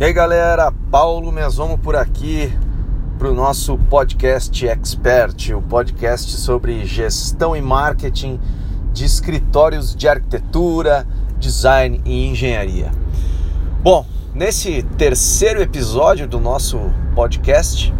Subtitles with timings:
[0.00, 2.50] E aí galera, Paulo Mesomo por aqui
[3.18, 8.40] para o nosso podcast Expert, o podcast sobre gestão e marketing
[8.94, 11.06] de escritórios de arquitetura,
[11.38, 12.90] design e engenharia.
[13.82, 16.80] Bom, nesse terceiro episódio do nosso
[17.14, 17.92] podcast,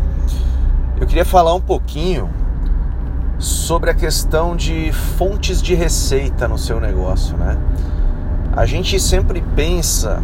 [0.99, 2.31] eu queria falar um pouquinho
[3.39, 7.59] sobre a questão de fontes de receita no seu negócio, né?
[8.57, 10.23] A gente sempre pensa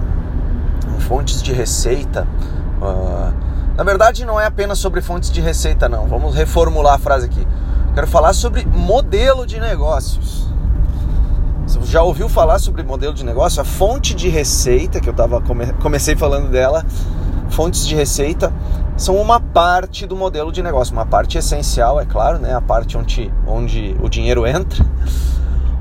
[0.99, 2.27] fontes de receita.
[2.81, 3.33] Uh,
[3.77, 6.07] na verdade, não é apenas sobre fontes de receita, não.
[6.07, 7.47] Vamos reformular a frase aqui.
[7.95, 10.47] Quero falar sobre modelo de negócios.
[11.67, 13.61] Você já ouviu falar sobre modelo de negócio?
[13.61, 16.85] A fonte de receita, que eu tava come comecei falando dela,
[17.51, 18.53] fontes de receita
[18.97, 22.55] são uma parte do modelo de negócio, uma parte essencial, é claro, né?
[22.55, 24.85] A parte onde, onde o dinheiro entra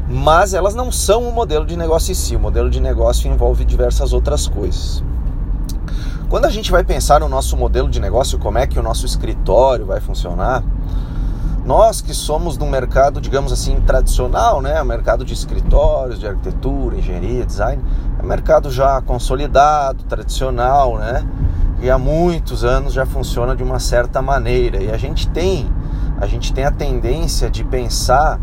[0.07, 2.35] mas elas não são o modelo de negócio em si.
[2.35, 5.03] O modelo de negócio envolve diversas outras coisas.
[6.29, 9.05] Quando a gente vai pensar no nosso modelo de negócio, como é que o nosso
[9.05, 10.63] escritório vai funcionar,
[11.63, 17.45] nós que somos no mercado, digamos assim, tradicional, né, mercado de escritórios, de arquitetura, engenharia,
[17.45, 17.83] design,
[18.19, 21.25] é um mercado já consolidado, tradicional, né,
[21.81, 24.81] e há muitos anos já funciona de uma certa maneira.
[24.81, 25.67] E a gente tem,
[26.19, 28.39] a gente tem a tendência de pensar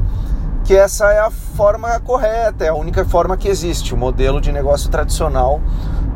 [0.64, 4.52] que essa é a forma correta, é a única forma que existe, o modelo de
[4.52, 5.60] negócio tradicional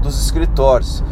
[0.02, 1.02] dos escritórios.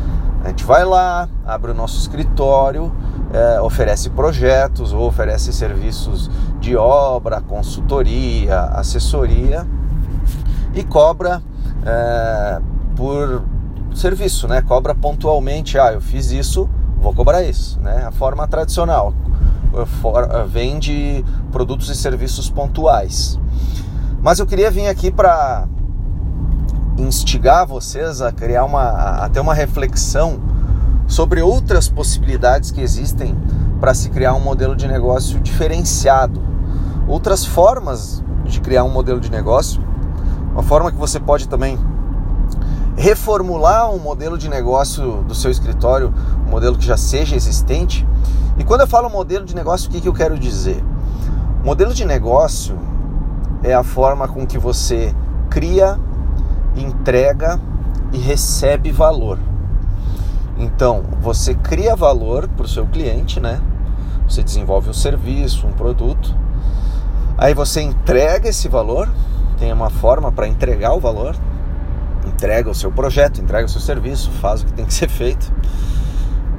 [0.44, 2.92] A gente vai lá, abre o nosso escritório,
[3.32, 9.66] é, oferece projetos ou oferece serviços de obra, consultoria, assessoria
[10.72, 11.42] e cobra
[11.84, 12.60] é,
[12.94, 13.42] por
[13.94, 14.62] serviço, né?
[14.62, 18.04] Cobra pontualmente, ah, eu fiz isso, vou cobrar isso, né?
[18.06, 19.14] A forma tradicional
[20.48, 23.38] vende produtos e serviços pontuais.
[24.22, 25.66] Mas eu queria vir aqui para
[26.98, 30.40] instigar vocês a criar uma a ter uma reflexão
[31.06, 33.36] sobre outras possibilidades que existem
[33.80, 36.40] para se criar um modelo de negócio diferenciado,
[37.06, 39.82] outras formas de criar um modelo de negócio,
[40.52, 41.78] uma forma que você pode também
[42.96, 46.12] reformular um modelo de negócio do seu escritório,
[46.46, 48.06] um modelo que já seja existente
[48.56, 50.82] e quando eu falo modelo de negócio, o que, que eu quero dizer?
[51.64, 52.78] Modelo de negócio
[53.62, 55.14] é a forma com que você
[55.50, 55.98] cria,
[56.76, 57.60] entrega
[58.12, 59.38] e recebe valor.
[60.56, 63.60] Então, você cria valor para o seu cliente, né?
[64.28, 66.34] Você desenvolve um serviço, um produto.
[67.36, 69.08] Aí você entrega esse valor,
[69.58, 71.34] tem uma forma para entregar o valor,
[72.34, 75.52] entrega o seu projeto, entrega o seu serviço, faz o que tem que ser feito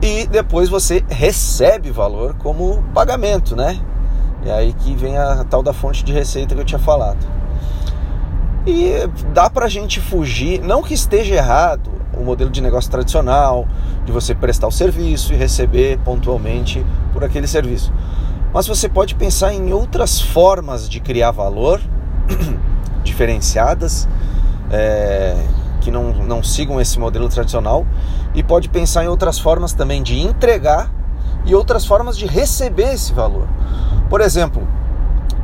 [0.02, 3.80] e depois você recebe valor como pagamento, né?
[4.46, 7.26] É aí que vem a tal da fonte de receita que eu tinha falado.
[8.68, 8.94] E
[9.34, 13.68] dá pra gente fugir, não que esteja errado o modelo de negócio tradicional,
[14.06, 17.92] de você prestar o serviço e receber pontualmente por aquele serviço.
[18.54, 21.82] Mas você pode pensar em outras formas de criar valor
[23.04, 24.08] diferenciadas,
[24.72, 25.36] é,
[25.86, 27.86] que não, não sigam esse modelo tradicional
[28.34, 30.92] e pode pensar em outras formas também de entregar
[31.46, 33.48] e outras formas de receber esse valor.
[34.10, 34.68] Por exemplo,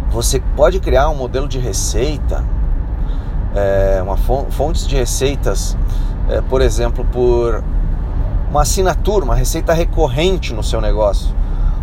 [0.10, 2.44] você pode criar um modelo de receita,
[3.54, 5.78] é, uma fontes de receitas,
[6.28, 7.64] é, por exemplo, por
[8.50, 11.36] uma assinatura, uma receita recorrente no seu negócio.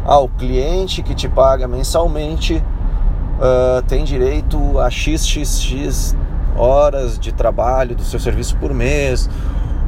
[0.04, 6.16] Ah, o cliente que te paga mensalmente uh, tem direito a xxx
[6.58, 9.30] horas de trabalho do seu serviço por mês,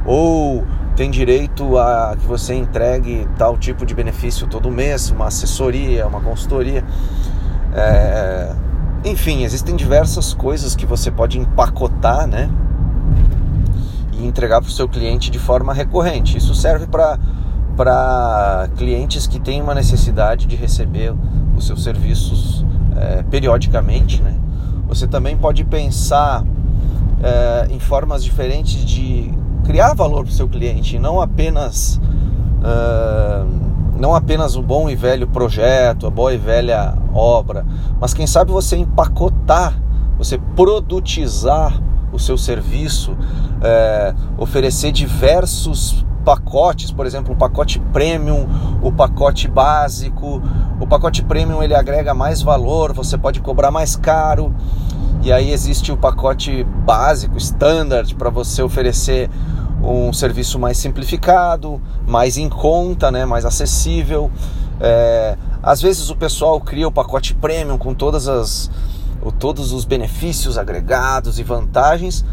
[0.05, 0.63] ou
[0.95, 6.21] tem direito a que você entregue tal tipo de benefício todo mês, uma assessoria, uma
[6.21, 6.83] consultoria.
[7.73, 8.53] É...
[9.03, 12.49] Enfim, existem diversas coisas que você pode empacotar, né?
[14.13, 16.37] E entregar para o seu cliente de forma recorrente.
[16.37, 21.15] Isso serve para clientes que têm uma necessidade de receber
[21.55, 22.63] os seus serviços
[22.95, 24.35] é, periodicamente, né?
[24.87, 26.43] Você também pode pensar
[27.23, 29.31] é, em formas diferentes de
[29.63, 31.99] criar valor para o seu cliente, não apenas
[32.61, 33.61] uh,
[33.97, 37.65] não apenas o bom e velho projeto, a boa e velha obra,
[37.99, 39.79] mas quem sabe você empacotar,
[40.17, 41.79] você produtizar
[42.11, 48.47] o seu serviço, uh, oferecer diversos pacotes, por exemplo, o pacote premium,
[48.81, 50.41] o pacote básico.
[50.79, 54.53] O pacote premium ele agrega mais valor, você pode cobrar mais caro.
[55.23, 59.29] E aí existe o pacote básico, standard, para você oferecer
[59.83, 64.31] um serviço mais simplificado, mais em conta, né, mais acessível.
[64.79, 68.71] É, às vezes o pessoal cria o pacote premium com todas as,
[69.37, 72.25] todos os benefícios agregados e vantagens,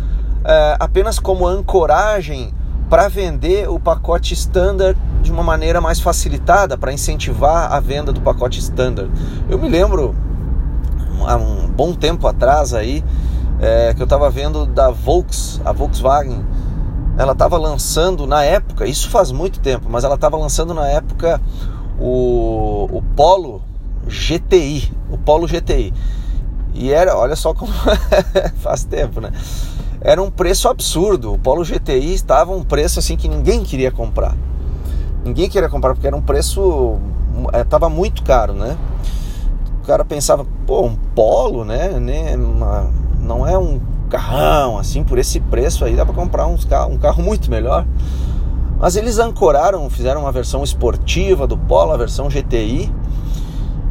[0.43, 2.55] é, apenas como ancoragem
[2.89, 8.21] para vender o pacote standard de uma maneira mais facilitada, para incentivar a venda do
[8.23, 9.11] pacote standard.
[9.51, 10.15] Eu me lembro
[11.27, 13.05] há um bom tempo atrás aí
[13.61, 16.45] é, que eu estava vendo da Volks, a Volkswagen,
[17.17, 21.41] ela estava lançando na época, isso faz muito tempo, mas ela estava lançando na época
[21.99, 23.61] o, o Polo
[24.07, 25.93] GTI, o Polo GTI.
[26.75, 27.73] E era, olha só como
[28.63, 29.33] faz tempo, né?
[30.01, 31.33] Era um preço absurdo.
[31.33, 34.37] O Polo GTI estava um preço assim que ninguém queria comprar.
[35.25, 36.99] Ninguém queria comprar porque era um preço
[37.61, 38.77] estava é, muito caro, né?
[39.89, 41.89] Cara pensava, pô, um Polo, né?
[42.37, 43.81] Uma, não é um
[44.11, 47.87] carrão assim por esse preço aí dá para comprar uns, um carro muito melhor.
[48.79, 52.93] Mas eles ancoraram, fizeram uma versão esportiva do Polo, a versão GTI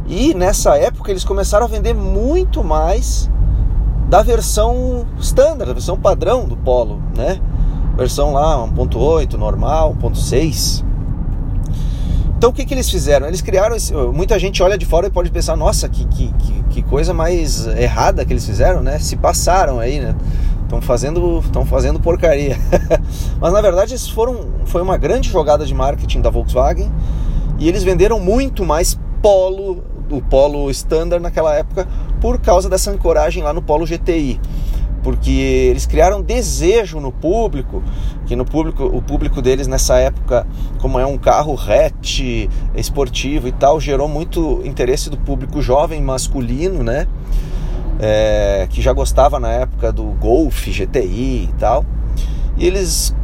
[0.06, 3.28] e nessa época eles começaram a vender muito mais
[4.08, 7.40] da versão standard, da versão padrão do Polo, né?
[7.96, 10.84] Versão lá 1.8, normal, 1.6.
[12.38, 13.26] Então o que, que eles fizeram?
[13.26, 13.74] Eles criaram.
[13.74, 16.32] Esse, muita gente olha de fora e pode pensar, nossa, que, que,
[16.70, 19.00] que coisa mais errada que eles fizeram, né?
[19.00, 20.14] Se passaram aí, né?
[20.62, 22.56] Estão fazendo, estão fazendo porcaria.
[23.40, 26.92] Mas na verdade isso foram, foi uma grande jogada de marketing da Volkswagen
[27.58, 31.86] e eles venderam muito mais Polo o Polo Standard naquela época
[32.18, 34.40] por causa dessa ancoragem lá no Polo GTI
[35.02, 37.82] porque eles criaram desejo no público,
[38.26, 40.46] que no público, o público deles nessa época,
[40.80, 46.82] como é um carro hatch esportivo e tal, gerou muito interesse do público jovem masculino,
[46.82, 47.06] né?
[48.00, 51.84] É, que já gostava na época do Golf GTI e tal.
[52.56, 53.14] E eles,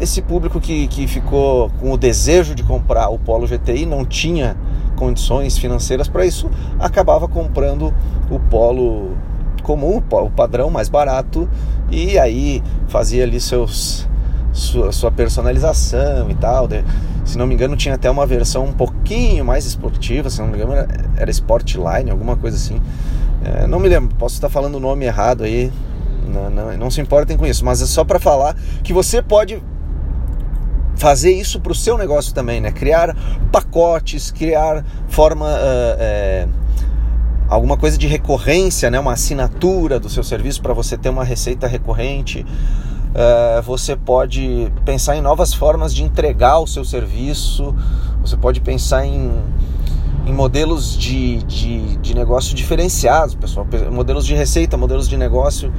[0.00, 4.56] esse público que, que ficou com o desejo de comprar o Polo GTI não tinha
[5.00, 7.92] condições financeiras para isso, acabava comprando
[8.30, 9.16] o polo
[9.70, 11.48] comum, o padrão mais barato,
[11.92, 14.08] e aí fazia ali seus
[14.52, 16.68] sua, sua personalização e tal.
[17.24, 20.56] Se não me engano, tinha até uma versão um pouquinho mais esportiva, se não me
[20.56, 22.80] engano, era, era Sportline, alguma coisa assim.
[23.44, 25.72] É, não me lembro, posso estar falando o nome errado aí,
[26.26, 29.62] não, não, não se importem com isso, mas é só para falar que você pode
[30.96, 32.72] fazer isso para o seu negócio também, né?
[32.72, 33.16] Criar
[33.52, 36.59] pacotes, criar forma uh,
[37.50, 39.00] alguma coisa de recorrência, né?
[39.00, 42.46] Uma assinatura do seu serviço para você ter uma receita recorrente.
[43.10, 47.74] Uh, você pode pensar em novas formas de entregar o seu serviço.
[48.20, 49.32] Você pode pensar em,
[50.26, 53.66] em modelos de, de, de negócio diferenciados, pessoal.
[53.90, 55.72] Modelos de receita, modelos de negócio.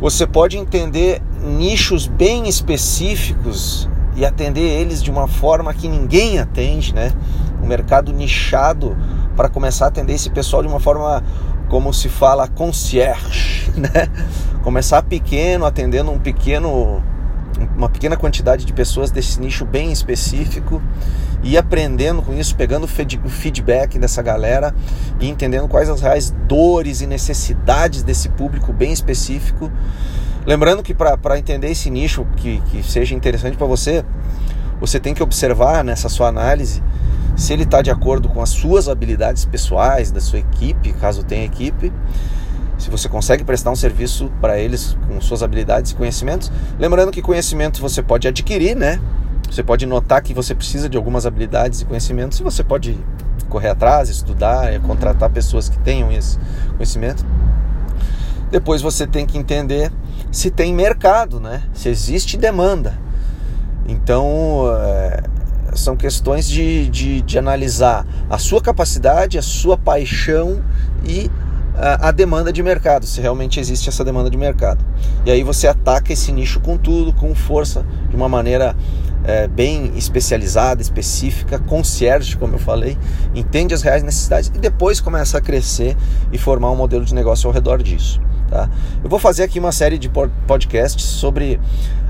[0.00, 6.92] Você pode entender nichos bem específicos e atender eles de uma forma que ninguém atende,
[6.92, 7.12] né?
[7.62, 8.96] Um mercado nichado
[9.36, 11.22] para começar a atender esse pessoal de uma forma
[11.68, 14.08] como se fala concierge, né?
[14.62, 17.02] Começar pequeno, atendendo um pequeno
[17.74, 20.82] uma pequena quantidade de pessoas desse nicho bem específico
[21.42, 24.74] e aprendendo com isso, pegando o feedback dessa galera
[25.20, 29.70] e entendendo quais as reais dores e necessidades desse público bem específico
[30.46, 34.04] Lembrando que para entender esse nicho que, que seja interessante para você,
[34.78, 36.80] você tem que observar nessa sua análise
[37.36, 41.44] se ele está de acordo com as suas habilidades pessoais, da sua equipe, caso tenha
[41.44, 41.92] equipe,
[42.78, 46.50] se você consegue prestar um serviço para eles com suas habilidades e conhecimentos.
[46.78, 49.00] Lembrando que conhecimento você pode adquirir, né?
[49.50, 52.98] Você pode notar que você precisa de algumas habilidades e conhecimentos e você pode
[53.48, 56.38] correr atrás, estudar, contratar pessoas que tenham esse
[56.76, 57.24] conhecimento.
[58.50, 59.92] Depois você tem que entender
[60.30, 61.62] se tem mercado, né?
[61.72, 62.98] Se existe demanda.
[63.88, 65.22] Então, é,
[65.86, 70.60] são questões de, de, de, analisar a sua capacidade, a sua paixão
[71.06, 71.30] e
[71.76, 74.84] a, a, demanda de mercado, se realmente existe essa demanda de mercado.
[75.24, 78.74] E aí você ataca esse nicho com tudo, com força, de uma maneira
[79.22, 82.98] é, bem especializada, específica, concierge, como eu falei,
[83.32, 85.96] entende as reais necessidades e depois começa a crescer
[86.32, 88.20] e formar um modelo de negócio ao redor disso.
[88.48, 88.68] Tá?
[89.04, 90.10] Eu vou fazer aqui uma série de
[90.48, 91.60] podcasts sobre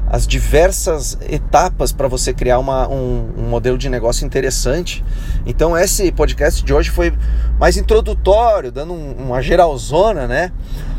[0.08, 5.04] as diversas etapas para você criar uma, um, um, modelo de negócio interessante.
[5.44, 7.12] Então esse podcast de hoje foi
[7.58, 10.52] mais introdutório, dando um, uma geralzona, né?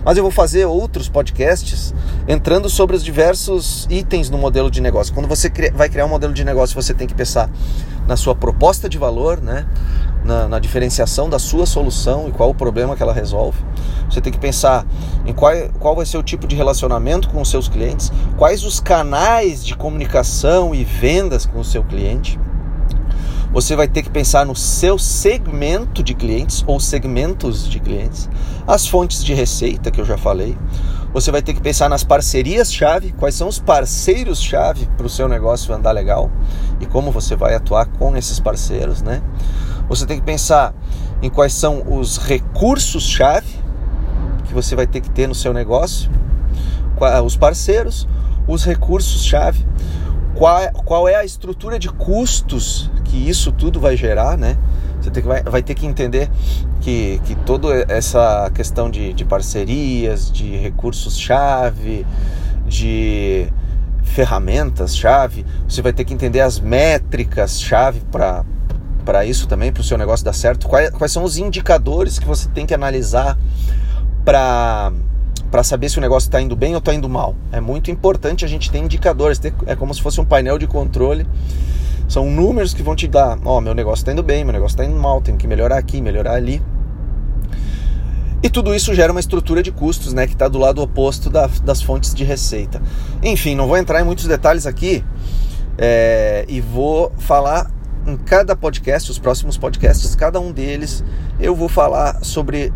[0.04, 1.94] Mas eu vou fazer outros podcasts
[2.28, 5.14] entrando sobre os diversos itens no modelo de negócio.
[5.14, 7.50] Quando você vai criar um modelo de negócio, você tem que pensar
[8.08, 9.66] na sua proposta de valor, né?
[10.24, 13.64] Na, na, diferenciação da sua solução e qual o problema que ela resolve.
[14.10, 14.86] Você tem que pensar
[15.26, 18.82] em qual, qual vai ser o tipo de relacionamento com os seus clientes, quais os
[18.82, 22.38] canais de comunicação e vendas com o seu cliente.
[23.54, 28.30] Você vai ter que pensar no seu segmento de clientes ou segmentos de clientes,
[28.68, 30.58] as fontes de receita que eu já falei,
[31.14, 35.74] Você vai ter que pensar nas parcerias-chave, quais são os parceiros-chave para o seu negócio
[35.74, 36.30] andar legal
[36.80, 39.24] e como você vai atuar com esses parceiros, né?
[39.89, 40.74] Você tem que pensar
[41.22, 43.67] em quais são os recursos-chave
[44.46, 46.10] que você vai ter que ter no seu negócio,
[47.24, 48.08] os parceiros,
[48.48, 49.65] os recursos-chave,
[50.34, 54.58] qual, qual é a estrutura de custos que isso tudo vai gerar, né?
[55.01, 56.29] Você tem que, vai, vai ter que entender
[56.82, 62.06] que, que toda essa questão de, de parcerias, de recursos-chave,
[62.65, 63.48] de
[64.03, 68.44] ferramentas-chave, você vai ter que entender as métricas-chave para
[69.08, 70.68] para isso também, para o seu negócio dar certo?
[70.68, 73.40] Quais, quais são os indicadores que você tem que analisar
[74.26, 74.92] para
[75.50, 77.34] para saber se o negócio está indo bem ou está indo mal.
[77.54, 80.68] É muito importante a gente ter indicadores, ter, é como se fosse um painel de
[80.68, 81.26] controle.
[82.10, 84.74] São números que vão te dar, ó, oh, meu negócio está indo bem, meu negócio
[84.74, 86.62] está indo mal, tenho que melhorar aqui, melhorar ali.
[88.44, 91.48] E tudo isso gera uma estrutura de custos, né, que está do lado oposto da,
[91.64, 92.82] das fontes de receita.
[93.24, 95.02] Enfim, não vou entrar em muitos detalhes aqui
[95.78, 97.72] é, e vou falar
[98.08, 101.04] em cada podcast, os próximos podcasts, cada um deles,
[101.40, 102.72] eu vou falar sobre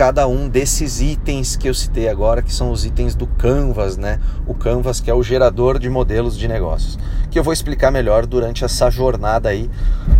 [0.00, 4.18] cada um desses itens que eu citei agora, que são os itens do Canvas, né?
[4.46, 6.98] O Canvas que é o gerador de modelos de negócios,
[7.30, 9.70] que eu vou explicar melhor durante essa jornada aí,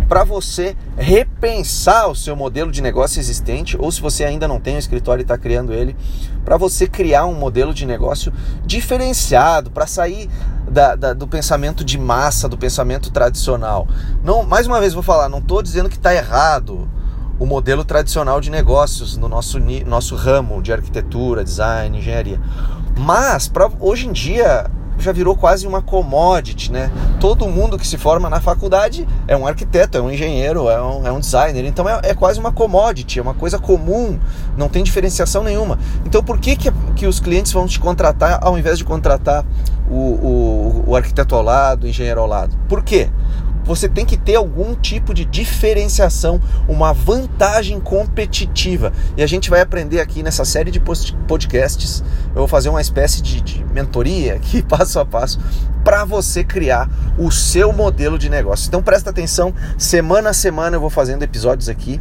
[0.07, 4.75] para você repensar o seu modelo de negócio existente, ou se você ainda não tem
[4.75, 5.97] um escritório e está criando ele,
[6.45, 8.31] para você criar um modelo de negócio
[8.63, 10.29] diferenciado, para sair
[10.69, 13.87] da, da, do pensamento de massa, do pensamento tradicional.
[14.23, 16.87] Não, mais uma vez vou falar, não estou dizendo que está errado
[17.41, 22.39] o modelo tradicional de negócios no nosso, nosso ramo de arquitetura, design, engenharia.
[22.95, 24.69] Mas pra, hoje em dia
[24.99, 26.91] já virou quase uma commodity, né?
[27.19, 31.07] Todo mundo que se forma na faculdade é um arquiteto, é um engenheiro, é um,
[31.07, 31.65] é um designer.
[31.65, 34.19] Então é, é, quase uma commodity, é uma coisa comum,
[34.55, 35.79] não tem diferenciação nenhuma.
[36.05, 39.43] Então por que, que, que os clientes vão te contratar ao invés de contratar
[39.89, 42.55] o, o, o arquiteto ao lado, o engenheiro ao lado?
[42.69, 43.09] Por quê?
[43.75, 48.91] Você tem que ter algum tipo de diferenciação, uma vantagem competitiva.
[49.15, 50.81] E a gente vai aprender aqui nessa série de
[51.27, 52.03] podcasts.
[52.29, 55.39] Eu vou fazer uma espécie de, de mentoria aqui, passo a passo,
[55.83, 58.67] para você criar o seu modelo de negócio.
[58.67, 61.99] Então presta atenção, semana a semana eu vou fazendo episódios aqui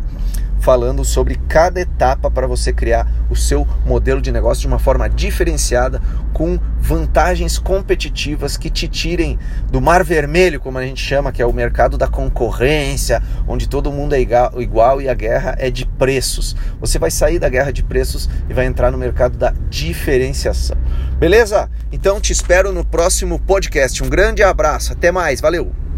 [0.60, 5.08] falando sobre cada etapa para você criar o seu modelo de negócio de uma forma
[5.08, 6.00] diferenciada,
[6.32, 9.38] com vantagens competitivas que te tirem
[9.70, 13.90] do mar vermelho, como a gente chama, que é o mercado da concorrência, onde todo
[13.90, 16.54] mundo é igual e a guerra é de preços.
[16.80, 20.76] Você vai sair da guerra de preços e vai entrar no mercado da diferenciação.
[21.18, 21.70] Beleza?
[21.90, 24.02] Então te espero no próximo podcast.
[24.02, 25.80] Um grande abraço, até mais, valeu!